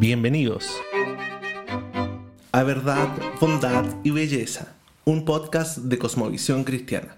Bienvenidos 0.00 0.80
a 2.52 2.62
Verdad, 2.62 3.08
Bondad 3.40 3.84
y 4.04 4.12
Belleza, 4.12 4.76
un 5.04 5.24
podcast 5.24 5.78
de 5.78 5.98
Cosmovisión 5.98 6.62
Cristiana. 6.62 7.16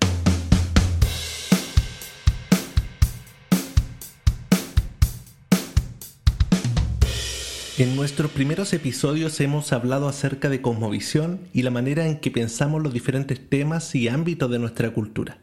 En 7.77 7.97
nuestros 7.97 8.31
primeros 8.31 8.73
episodios 8.73 9.39
hemos 9.43 9.75
hablado 9.75 10.09
acerca 10.09 10.49
de 10.49 10.63
cosmovisión 10.63 11.41
y 11.53 11.61
la 11.61 11.71
manera 11.71 12.07
en 12.07 12.19
que 12.19 12.31
pensamos 12.31 12.83
los 12.83 12.95
diferentes 12.95 13.47
temas 13.47 13.95
y 13.95 14.09
ámbitos 14.09 14.51
de 14.51 14.59
nuestra 14.59 14.91
cultura. 14.95 15.37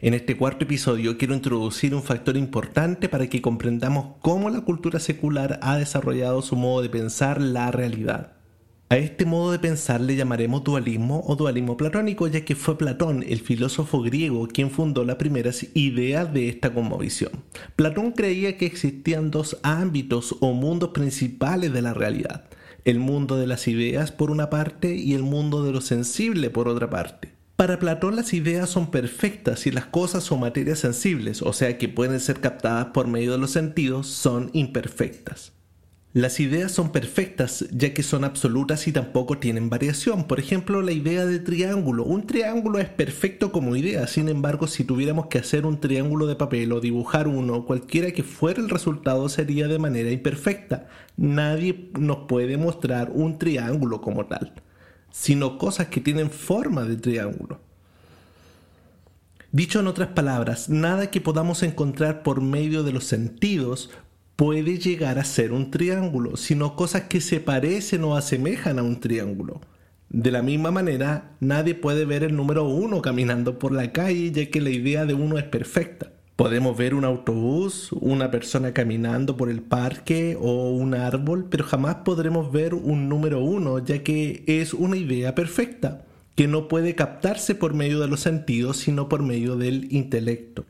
En 0.00 0.14
este 0.14 0.36
cuarto 0.36 0.64
episodio 0.64 1.16
quiero 1.16 1.34
introducir 1.34 1.94
un 1.94 2.02
factor 2.02 2.36
importante 2.36 3.08
para 3.08 3.28
que 3.28 3.40
comprendamos 3.40 4.16
cómo 4.20 4.50
la 4.50 4.60
cultura 4.60 4.98
secular 4.98 5.58
ha 5.62 5.76
desarrollado 5.76 6.42
su 6.42 6.56
modo 6.56 6.82
de 6.82 6.90
pensar 6.90 7.40
la 7.40 7.70
realidad. 7.70 8.34
A 8.90 8.98
este 8.98 9.24
modo 9.24 9.50
de 9.50 9.58
pensar 9.58 10.00
le 10.00 10.14
llamaremos 10.14 10.62
dualismo 10.62 11.24
o 11.26 11.36
dualismo 11.36 11.76
platónico, 11.76 12.28
ya 12.28 12.44
que 12.44 12.54
fue 12.54 12.76
Platón, 12.76 13.24
el 13.26 13.40
filósofo 13.40 14.02
griego, 14.02 14.46
quien 14.46 14.70
fundó 14.70 15.04
las 15.04 15.16
primeras 15.16 15.66
ideas 15.74 16.32
de 16.32 16.48
esta 16.48 16.72
cosmovisión. 16.72 17.32
Platón 17.76 18.12
creía 18.12 18.58
que 18.58 18.66
existían 18.66 19.30
dos 19.30 19.58
ámbitos 19.62 20.36
o 20.40 20.52
mundos 20.52 20.90
principales 20.90 21.72
de 21.72 21.82
la 21.82 21.94
realidad, 21.94 22.44
el 22.84 22.98
mundo 22.98 23.36
de 23.36 23.46
las 23.46 23.66
ideas 23.68 24.12
por 24.12 24.30
una 24.30 24.50
parte 24.50 24.94
y 24.94 25.14
el 25.14 25.22
mundo 25.22 25.64
de 25.64 25.72
lo 25.72 25.80
sensible 25.80 26.50
por 26.50 26.68
otra 26.68 26.90
parte. 26.90 27.33
Para 27.56 27.78
Platón 27.78 28.16
las 28.16 28.32
ideas 28.32 28.68
son 28.68 28.90
perfectas 28.90 29.68
y 29.68 29.70
las 29.70 29.86
cosas 29.86 30.32
o 30.32 30.36
materias 30.36 30.80
sensibles, 30.80 31.40
o 31.40 31.52
sea 31.52 31.78
que 31.78 31.88
pueden 31.88 32.18
ser 32.18 32.40
captadas 32.40 32.86
por 32.86 33.06
medio 33.06 33.30
de 33.30 33.38
los 33.38 33.52
sentidos, 33.52 34.08
son 34.08 34.50
imperfectas. 34.54 35.52
Las 36.12 36.40
ideas 36.40 36.72
son 36.72 36.90
perfectas 36.90 37.64
ya 37.70 37.94
que 37.94 38.02
son 38.02 38.24
absolutas 38.24 38.88
y 38.88 38.92
tampoco 38.92 39.38
tienen 39.38 39.70
variación. 39.70 40.24
Por 40.24 40.40
ejemplo, 40.40 40.82
la 40.82 40.90
idea 40.92 41.26
de 41.26 41.38
triángulo. 41.38 42.04
Un 42.04 42.26
triángulo 42.26 42.80
es 42.80 42.88
perfecto 42.88 43.52
como 43.52 43.76
idea, 43.76 44.08
sin 44.08 44.28
embargo, 44.28 44.66
si 44.66 44.82
tuviéramos 44.82 45.26
que 45.26 45.38
hacer 45.38 45.64
un 45.64 45.78
triángulo 45.80 46.26
de 46.26 46.36
papel 46.36 46.72
o 46.72 46.80
dibujar 46.80 47.28
uno, 47.28 47.66
cualquiera 47.66 48.10
que 48.10 48.24
fuera 48.24 48.60
el 48.60 48.68
resultado 48.68 49.28
sería 49.28 49.68
de 49.68 49.78
manera 49.78 50.10
imperfecta. 50.10 50.88
Nadie 51.16 51.90
nos 51.98 52.26
puede 52.26 52.56
mostrar 52.56 53.12
un 53.14 53.38
triángulo 53.38 54.00
como 54.00 54.26
tal 54.26 54.63
sino 55.14 55.58
cosas 55.58 55.86
que 55.86 56.00
tienen 56.00 56.28
forma 56.28 56.82
de 56.82 56.96
triángulo. 56.96 57.60
Dicho 59.52 59.78
en 59.78 59.86
otras 59.86 60.08
palabras, 60.08 60.68
nada 60.68 61.12
que 61.12 61.20
podamos 61.20 61.62
encontrar 61.62 62.24
por 62.24 62.40
medio 62.40 62.82
de 62.82 62.90
los 62.90 63.04
sentidos 63.04 63.90
puede 64.34 64.76
llegar 64.76 65.20
a 65.20 65.24
ser 65.24 65.52
un 65.52 65.70
triángulo, 65.70 66.36
sino 66.36 66.74
cosas 66.74 67.02
que 67.02 67.20
se 67.20 67.38
parecen 67.38 68.02
o 68.02 68.16
asemejan 68.16 68.80
a 68.80 68.82
un 68.82 68.98
triángulo. 68.98 69.60
De 70.08 70.32
la 70.32 70.42
misma 70.42 70.72
manera, 70.72 71.36
nadie 71.38 71.76
puede 71.76 72.04
ver 72.04 72.24
el 72.24 72.34
número 72.34 72.64
uno 72.64 73.00
caminando 73.00 73.60
por 73.60 73.70
la 73.70 73.92
calle 73.92 74.32
ya 74.32 74.50
que 74.50 74.60
la 74.60 74.70
idea 74.70 75.06
de 75.06 75.14
uno 75.14 75.38
es 75.38 75.44
perfecta. 75.44 76.10
Podemos 76.36 76.76
ver 76.76 76.94
un 76.94 77.04
autobús, 77.04 77.90
una 77.92 78.32
persona 78.32 78.72
caminando 78.72 79.36
por 79.36 79.48
el 79.50 79.62
parque 79.62 80.36
o 80.40 80.70
un 80.70 80.94
árbol, 80.94 81.46
pero 81.48 81.62
jamás 81.62 81.98
podremos 82.04 82.50
ver 82.50 82.74
un 82.74 83.08
número 83.08 83.38
uno, 83.38 83.78
ya 83.78 84.02
que 84.02 84.42
es 84.48 84.74
una 84.74 84.96
idea 84.96 85.36
perfecta, 85.36 86.04
que 86.34 86.48
no 86.48 86.66
puede 86.66 86.96
captarse 86.96 87.54
por 87.54 87.72
medio 87.72 88.00
de 88.00 88.08
los 88.08 88.18
sentidos, 88.18 88.78
sino 88.78 89.08
por 89.08 89.22
medio 89.22 89.56
del 89.56 89.86
intelecto. 89.92 90.64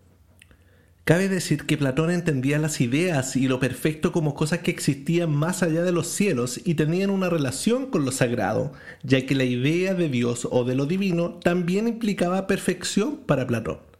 Cabe 1.04 1.30
decir 1.30 1.64
que 1.64 1.78
Platón 1.78 2.10
entendía 2.10 2.58
las 2.58 2.82
ideas 2.82 3.34
y 3.34 3.48
lo 3.48 3.58
perfecto 3.58 4.12
como 4.12 4.34
cosas 4.34 4.58
que 4.58 4.70
existían 4.70 5.34
más 5.34 5.62
allá 5.62 5.82
de 5.82 5.92
los 5.92 6.08
cielos 6.08 6.60
y 6.62 6.74
tenían 6.74 7.08
una 7.08 7.30
relación 7.30 7.86
con 7.86 8.04
lo 8.04 8.12
sagrado, 8.12 8.74
ya 9.02 9.24
que 9.24 9.34
la 9.34 9.44
idea 9.44 9.94
de 9.94 10.10
Dios 10.10 10.46
o 10.50 10.64
de 10.64 10.74
lo 10.74 10.84
divino 10.84 11.40
también 11.42 11.88
implicaba 11.88 12.46
perfección 12.46 13.16
para 13.24 13.46
Platón 13.46 13.93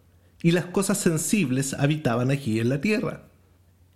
y 0.45 0.51
las 0.51 0.67
cosas 0.67 0.99
sensibles 0.99 1.73
habitaban 1.73 2.31
aquí 2.31 2.61
en 2.61 2.69
la 2.69 2.83
Tierra. 2.83 3.23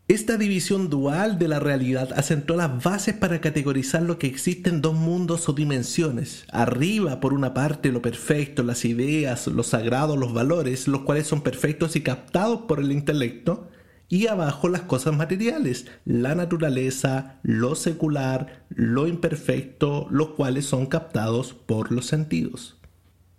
Esta 0.09 0.38
división 0.38 0.88
dual 0.88 1.38
de 1.38 1.47
la 1.47 1.60
realidad 1.60 2.09
asentó 2.16 2.56
las 2.56 2.82
bases 2.82 3.14
para 3.14 3.42
categorizar 3.42 4.00
lo 4.00 4.19
que 4.19 4.28
existe 4.28 4.70
en 4.70 4.81
dos 4.81 4.94
mundos 4.94 5.47
o 5.50 5.53
dimensiones. 5.53 6.47
Arriba, 6.50 7.20
por 7.20 7.34
una 7.34 7.53
parte, 7.53 7.92
lo 7.92 8.00
perfecto, 8.00 8.62
las 8.62 8.86
ideas, 8.86 9.47
lo 9.47 9.62
sagrado, 9.62 10.16
los 10.16 10.32
valores, 10.32 10.88
los 10.88 11.03
cuales 11.03 11.26
son 11.26 11.42
perfectos 11.42 11.97
y 11.97 12.00
captados 12.00 12.62
por 12.62 12.80
el 12.80 12.92
intelecto. 12.92 13.69
Y 14.09 14.28
abajo 14.28 14.70
las 14.70 14.80
cosas 14.80 15.15
materiales, 15.15 15.84
la 16.06 16.34
naturaleza, 16.34 17.41
lo 17.42 17.75
secular, 17.75 18.65
lo 18.70 19.06
imperfecto, 19.06 20.06
los 20.09 20.30
cuales 20.30 20.65
son 20.65 20.86
captados 20.86 21.53
por 21.53 21.92
los 21.92 22.06
sentidos. 22.06 22.78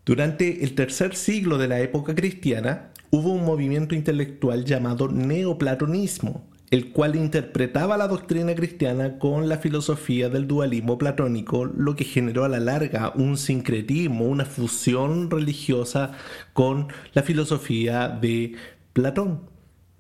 Durante 0.06 0.64
el 0.64 0.76
tercer 0.76 1.16
siglo 1.16 1.58
de 1.58 1.68
la 1.68 1.80
época 1.81 2.14
cristiana, 2.14 2.91
hubo 3.12 3.31
un 3.31 3.46
movimiento 3.46 3.96
intelectual 3.96 4.66
llamado 4.66 5.08
neoplatonismo, 5.08 6.47
el 6.70 6.92
cual 6.92 7.16
interpretaba 7.16 7.97
la 7.97 8.08
doctrina 8.08 8.53
cristiana 8.53 9.18
con 9.18 9.50
la 9.50 9.58
filosofía 9.58 10.30
del 10.30 10.47
dualismo 10.47 10.97
platónico, 10.97 11.66
lo 11.66 11.96
que 11.96 12.03
generó 12.03 12.44
a 12.44 12.50
la 12.50 12.59
larga 12.59 13.12
un 13.16 13.38
sincretismo, 13.38 14.25
una 14.25 14.46
fusión 14.46 15.31
religiosa 15.31 16.12
con 16.53 16.88
la 17.14 17.24
filosofía 17.24 18.09
de 18.09 18.53
Platón. 18.94 19.41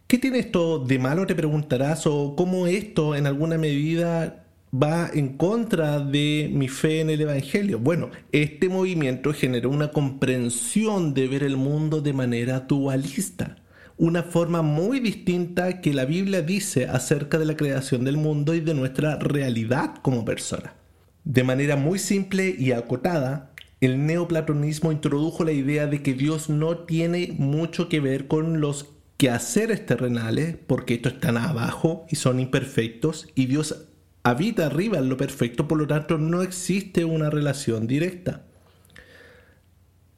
¿Qué 0.07 0.17
tiene 0.17 0.39
esto 0.39 0.79
de 0.79 0.99
malo? 0.99 1.25
Te 1.25 1.35
preguntarás, 1.35 2.05
o 2.07 2.35
cómo 2.35 2.67
esto 2.67 3.15
en 3.15 3.27
alguna 3.27 3.57
medida 3.57 4.45
va 4.73 5.09
en 5.13 5.37
contra 5.37 5.99
de 5.99 6.49
mi 6.53 6.67
fe 6.67 7.01
en 7.01 7.09
el 7.09 7.21
Evangelio. 7.21 7.79
Bueno, 7.79 8.09
este 8.31 8.69
movimiento 8.69 9.33
generó 9.33 9.69
una 9.69 9.91
comprensión 9.91 11.13
de 11.13 11.27
ver 11.27 11.43
el 11.43 11.57
mundo 11.57 12.01
de 12.01 12.13
manera 12.13 12.61
dualista, 12.61 13.57
una 13.97 14.23
forma 14.23 14.61
muy 14.61 14.99
distinta 14.99 15.81
que 15.81 15.93
la 15.93 16.05
Biblia 16.05 16.41
dice 16.41 16.87
acerca 16.87 17.37
de 17.37 17.45
la 17.45 17.57
creación 17.57 18.05
del 18.05 18.17
mundo 18.17 18.53
y 18.53 18.59
de 18.59 18.73
nuestra 18.73 19.17
realidad 19.17 19.95
como 20.01 20.23
persona. 20.23 20.75
De 21.23 21.43
manera 21.43 21.75
muy 21.75 21.99
simple 21.99 22.55
y 22.57 22.71
acotada, 22.71 23.51
el 23.81 24.05
neoplatonismo 24.05 24.91
introdujo 24.91 25.43
la 25.43 25.51
idea 25.51 25.87
de 25.87 26.01
que 26.01 26.13
Dios 26.13 26.49
no 26.49 26.79
tiene 26.79 27.33
mucho 27.37 27.89
que 27.89 27.99
ver 27.99 28.27
con 28.27 28.61
los 28.61 28.87
quehaceres 29.17 29.85
terrenales, 29.85 30.55
porque 30.65 30.93
estos 30.93 31.13
están 31.13 31.37
abajo 31.37 32.05
y 32.09 32.15
son 32.15 32.39
imperfectos, 32.39 33.27
y 33.35 33.47
Dios 33.47 33.88
habita 34.23 34.65
arriba 34.65 34.97
en 34.97 35.09
lo 35.09 35.17
perfecto, 35.17 35.67
por 35.67 35.77
lo 35.77 35.87
tanto 35.87 36.17
no 36.17 36.41
existe 36.41 37.05
una 37.05 37.29
relación 37.29 37.87
directa. 37.87 38.45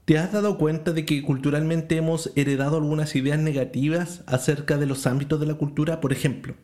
¿Te 0.06 0.18
has 0.18 0.34
dado 0.34 0.58
cuenta 0.58 0.92
de 0.92 1.06
que 1.06 1.22
culturalmente 1.22 1.96
hemos 1.96 2.32
heredado 2.36 2.78
algunas 2.78 3.16
ideas 3.16 3.40
negativas 3.40 4.24
acerca 4.26 4.78
de 4.78 4.86
los 4.86 5.06
ámbitos 5.08 5.40
de 5.40 5.46
la 5.46 5.54
cultura? 5.54 6.02
Por 6.02 6.12
ejemplo, 6.12 6.56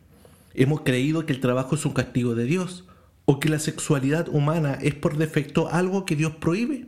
hemos 0.54 0.82
creído 0.82 1.26
que 1.26 1.34
el 1.34 1.40
trabajo 1.40 1.76
es 1.76 1.86
un 1.86 1.94
castigo 1.94 2.36
de 2.36 2.46
Dios 2.46 2.86
o 3.26 3.40
que 3.40 3.50
la 3.50 3.60
sexualidad 3.60 4.28
humana 4.28 4.78
es 4.82 4.96
por 4.96 5.18
defecto 5.18 5.70
algo 5.70 6.06
que 6.06 6.16
Dios 6.16 6.36
prohíbe. 6.36 6.88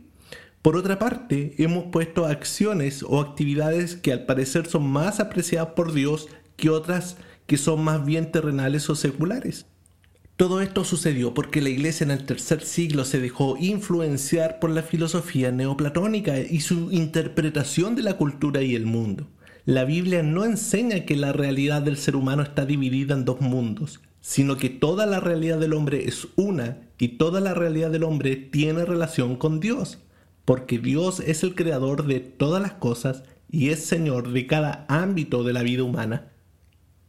Por 0.60 0.76
otra 0.76 0.98
parte, 0.98 1.54
hemos 1.56 1.84
puesto 1.84 2.26
acciones 2.26 3.02
o 3.02 3.20
actividades 3.20 3.94
que 3.94 4.12
al 4.12 4.26
parecer 4.26 4.66
son 4.66 4.86
más 4.86 5.20
apreciadas 5.20 5.70
por 5.74 5.92
Dios 5.92 6.28
que 6.56 6.68
otras 6.68 7.16
que 7.46 7.56
son 7.56 7.82
más 7.82 8.04
bien 8.04 8.32
terrenales 8.32 8.90
o 8.90 8.94
seculares. 8.94 9.66
Todo 10.40 10.62
esto 10.62 10.84
sucedió 10.84 11.34
porque 11.34 11.60
la 11.60 11.68
iglesia 11.68 12.04
en 12.04 12.10
el 12.10 12.24
tercer 12.24 12.62
siglo 12.62 13.04
se 13.04 13.20
dejó 13.20 13.58
influenciar 13.58 14.58
por 14.58 14.70
la 14.70 14.82
filosofía 14.82 15.52
neoplatónica 15.52 16.40
y 16.40 16.60
su 16.60 16.90
interpretación 16.92 17.94
de 17.94 18.04
la 18.04 18.16
cultura 18.16 18.62
y 18.62 18.74
el 18.74 18.86
mundo. 18.86 19.28
La 19.66 19.84
Biblia 19.84 20.22
no 20.22 20.46
enseña 20.46 21.04
que 21.04 21.14
la 21.14 21.34
realidad 21.34 21.82
del 21.82 21.98
ser 21.98 22.16
humano 22.16 22.42
está 22.42 22.64
dividida 22.64 23.12
en 23.12 23.26
dos 23.26 23.42
mundos, 23.42 24.00
sino 24.22 24.56
que 24.56 24.70
toda 24.70 25.04
la 25.04 25.20
realidad 25.20 25.58
del 25.58 25.74
hombre 25.74 26.08
es 26.08 26.26
una 26.36 26.88
y 26.96 27.18
toda 27.18 27.42
la 27.42 27.52
realidad 27.52 27.90
del 27.90 28.04
hombre 28.04 28.36
tiene 28.36 28.86
relación 28.86 29.36
con 29.36 29.60
Dios, 29.60 29.98
porque 30.46 30.78
Dios 30.78 31.20
es 31.20 31.42
el 31.42 31.54
creador 31.54 32.06
de 32.06 32.20
todas 32.20 32.62
las 32.62 32.72
cosas 32.72 33.24
y 33.50 33.68
es 33.68 33.84
Señor 33.84 34.32
de 34.32 34.46
cada 34.46 34.86
ámbito 34.88 35.44
de 35.44 35.52
la 35.52 35.62
vida 35.62 35.82
humana 35.82 36.29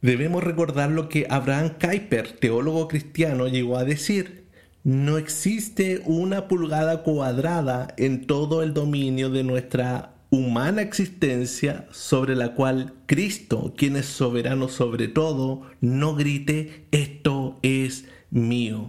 Debemos 0.02 0.42
recordar 0.42 0.90
lo 0.90 1.08
que 1.08 1.28
Abraham 1.30 1.74
Kuyper, 1.80 2.32
teólogo 2.32 2.88
cristiano, 2.88 3.46
llegó 3.46 3.76
a 3.78 3.84
decir. 3.84 4.48
No 4.82 5.16
existe 5.16 6.02
una 6.06 6.48
pulgada 6.48 7.04
cuadrada 7.04 7.94
en 7.96 8.26
todo 8.26 8.64
el 8.64 8.74
dominio 8.74 9.30
de 9.30 9.44
nuestra 9.44 10.16
humana 10.28 10.82
existencia 10.82 11.86
sobre 11.92 12.34
la 12.34 12.56
cual 12.56 12.94
Cristo, 13.06 13.74
quien 13.76 13.94
es 13.94 14.06
soberano 14.06 14.66
sobre 14.66 15.06
todo, 15.06 15.62
no 15.80 16.16
grite, 16.16 16.88
esto 16.90 17.60
es 17.62 18.06
mío. 18.30 18.81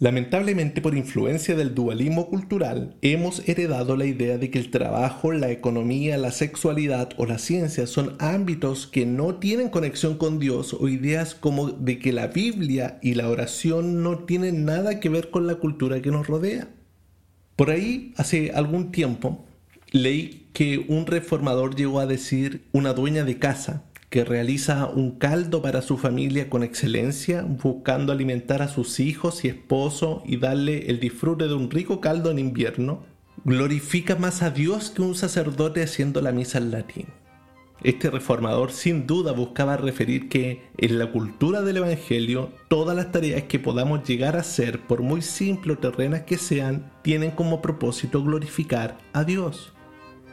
Lamentablemente 0.00 0.80
por 0.80 0.96
influencia 0.96 1.54
del 1.54 1.74
dualismo 1.74 2.30
cultural 2.30 2.96
hemos 3.02 3.46
heredado 3.46 3.98
la 3.98 4.06
idea 4.06 4.38
de 4.38 4.50
que 4.50 4.58
el 4.58 4.70
trabajo, 4.70 5.30
la 5.30 5.50
economía, 5.50 6.16
la 6.16 6.32
sexualidad 6.32 7.10
o 7.18 7.26
la 7.26 7.36
ciencia 7.36 7.86
son 7.86 8.16
ámbitos 8.18 8.86
que 8.86 9.04
no 9.04 9.34
tienen 9.34 9.68
conexión 9.68 10.16
con 10.16 10.38
Dios 10.38 10.72
o 10.72 10.88
ideas 10.88 11.34
como 11.34 11.68
de 11.68 11.98
que 11.98 12.14
la 12.14 12.28
Biblia 12.28 12.98
y 13.02 13.12
la 13.12 13.28
oración 13.28 14.02
no 14.02 14.20
tienen 14.20 14.64
nada 14.64 15.00
que 15.00 15.10
ver 15.10 15.28
con 15.28 15.46
la 15.46 15.56
cultura 15.56 16.00
que 16.00 16.10
nos 16.10 16.26
rodea. 16.26 16.68
Por 17.54 17.68
ahí, 17.70 18.14
hace 18.16 18.52
algún 18.52 18.92
tiempo, 18.92 19.44
leí 19.92 20.48
que 20.54 20.78
un 20.88 21.04
reformador 21.04 21.76
llegó 21.76 22.00
a 22.00 22.06
decir 22.06 22.62
una 22.72 22.94
dueña 22.94 23.24
de 23.24 23.38
casa 23.38 23.84
que 24.10 24.24
realiza 24.24 24.88
un 24.88 25.12
caldo 25.12 25.62
para 25.62 25.82
su 25.82 25.96
familia 25.96 26.50
con 26.50 26.64
excelencia, 26.64 27.42
buscando 27.42 28.12
alimentar 28.12 28.60
a 28.60 28.68
sus 28.68 28.98
hijos 28.98 29.44
y 29.44 29.48
esposo 29.48 30.22
y 30.26 30.36
darle 30.36 30.90
el 30.90 30.98
disfrute 30.98 31.46
de 31.46 31.54
un 31.54 31.70
rico 31.70 32.00
caldo 32.00 32.32
en 32.32 32.40
invierno, 32.40 33.04
glorifica 33.44 34.16
más 34.16 34.42
a 34.42 34.50
Dios 34.50 34.90
que 34.90 35.02
un 35.02 35.14
sacerdote 35.14 35.82
haciendo 35.82 36.20
la 36.20 36.32
misa 36.32 36.58
en 36.58 36.72
latín. 36.72 37.06
Este 37.84 38.10
reformador 38.10 38.72
sin 38.72 39.06
duda 39.06 39.32
buscaba 39.32 39.76
referir 39.76 40.28
que 40.28 40.68
en 40.76 40.98
la 40.98 41.12
cultura 41.12 41.62
del 41.62 41.78
Evangelio 41.78 42.50
todas 42.68 42.96
las 42.96 43.12
tareas 43.12 43.44
que 43.44 43.60
podamos 43.60 44.06
llegar 44.06 44.36
a 44.36 44.40
hacer, 44.40 44.80
por 44.80 45.02
muy 45.02 45.22
simples 45.22 45.76
o 45.76 45.80
terrenas 45.80 46.22
que 46.22 46.36
sean, 46.36 46.90
tienen 47.02 47.30
como 47.30 47.62
propósito 47.62 48.22
glorificar 48.22 48.98
a 49.12 49.22
Dios. 49.24 49.72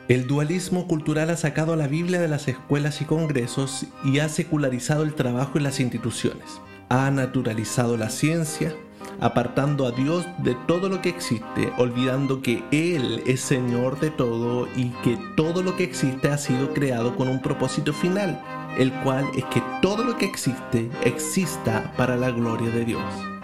El 0.08 0.26
dualismo 0.26 0.88
cultural 0.88 1.30
ha 1.32 1.36
sacado 1.36 1.76
la 1.76 1.90
Biblia 1.90 2.22
de 2.22 2.30
las 2.30 2.48
escuelas 2.48 3.02
y 3.02 3.06
congresos 3.06 3.88
y 4.06 4.20
ha 4.20 4.30
secularizado 4.30 5.04
el 5.04 5.16
trabajo 5.16 5.58
en 5.58 5.66
las 5.66 5.82
instituciones. 5.82 6.62
Ha 6.88 7.12
naturalizado 7.12 7.98
la 7.98 8.10
ciencia, 8.10 8.74
apartando 9.20 9.86
a 9.86 9.92
Dios 9.92 10.26
de 10.38 10.56
todo 10.66 10.88
lo 10.88 11.02
que 11.02 11.10
existe, 11.10 11.74
olvidando 11.78 12.42
que 12.42 12.64
Él 12.72 13.22
es 13.28 13.42
Señor 13.42 14.00
de 14.00 14.10
todo 14.10 14.70
y 14.78 14.92
que 15.04 15.20
todo 15.36 15.62
lo 15.62 15.76
que 15.76 15.84
existe 15.84 16.30
ha 16.30 16.38
sido 16.38 16.74
creado 16.74 17.18
con 17.18 17.28
un 17.28 17.42
propósito 17.42 17.92
final, 17.92 18.42
el 18.78 18.94
cual 19.04 19.26
es 19.36 19.44
que 19.46 19.62
todo 19.82 20.06
lo 20.06 20.16
que 20.16 20.26
existe 20.26 20.90
exista 21.04 21.92
para 21.98 22.16
la 22.16 22.32
gloria 22.32 22.70
de 22.70 22.86
Dios. 22.86 23.37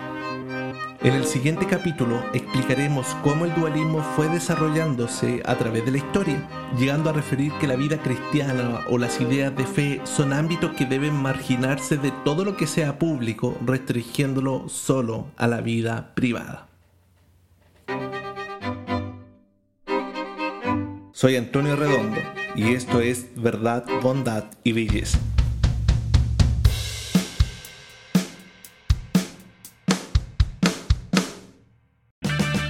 En 1.03 1.15
el 1.15 1.25
siguiente 1.25 1.67
capítulo 1.67 2.23
explicaremos 2.33 3.05
cómo 3.23 3.43
el 3.43 3.53
dualismo 3.53 4.01
fue 4.15 4.29
desarrollándose 4.29 5.43
a 5.45 5.57
través 5.57 5.83
de 5.83 5.91
la 5.91 5.97
historia, 5.97 6.47
llegando 6.79 7.09
a 7.09 7.13
referir 7.13 7.51
que 7.59 7.67
la 7.67 7.75
vida 7.75 8.01
cristiana 8.01 8.85
o 8.89 8.97
las 8.97 9.19
ideas 9.19 9.53
de 9.53 9.65
fe 9.65 9.99
son 10.05 10.31
ámbitos 10.31 10.71
que 10.71 10.85
deben 10.85 11.13
marginarse 11.13 11.97
de 11.97 12.13
todo 12.23 12.45
lo 12.45 12.55
que 12.55 12.67
sea 12.67 12.99
público, 12.99 13.57
restringiéndolo 13.65 14.69
solo 14.69 15.27
a 15.35 15.47
la 15.47 15.59
vida 15.59 16.13
privada. 16.15 16.69
Soy 21.11 21.35
Antonio 21.35 21.75
Redondo 21.75 22.21
y 22.55 22.75
esto 22.75 23.01
es 23.01 23.27
Verdad, 23.35 23.83
Bondad 24.01 24.45
y 24.63 24.71
Belleza. 24.71 25.19